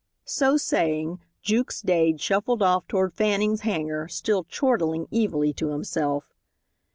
[0.25, 6.33] So saying, Jukes Dade shuffled off toward Fanning's hangar, still chortling evilly to himself.